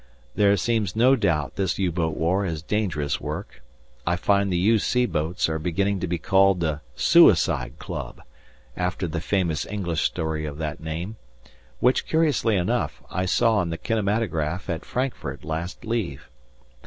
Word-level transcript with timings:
There 0.33 0.57
seems 0.57 0.95
no 0.95 1.15
doubt 1.15 1.57
this 1.57 1.77
U 1.77 1.91
boat 1.91 2.17
war 2.17 2.43
is 2.43 2.63
dangerous 2.63 3.21
work; 3.21 3.61
I 4.03 4.15
find 4.15 4.51
the 4.51 4.57
U.C. 4.57 5.05
boats 5.05 5.47
are 5.47 5.59
beginning 5.59 5.99
to 5.99 6.07
be 6.07 6.17
called 6.17 6.59
the 6.59 6.81
Suicide 6.95 7.77
Club, 7.77 8.19
after 8.75 9.07
the 9.07 9.21
famous 9.21 9.63
English 9.67 10.01
story 10.01 10.43
of 10.47 10.57
that 10.57 10.79
name, 10.81 11.17
which, 11.79 12.07
curiously 12.07 12.55
enough, 12.57 13.03
I 13.11 13.27
saw 13.27 13.57
on 13.57 13.69
the 13.69 13.77
kinematograph 13.77 14.71
at 14.71 14.85
Frankfurt 14.85 15.43
last 15.45 15.85
leave. 15.85 16.31